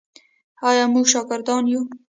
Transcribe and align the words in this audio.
آیا 0.69 0.83
موږ 0.93 1.05
شاکران 1.13 1.63
یو؟ 1.71 1.81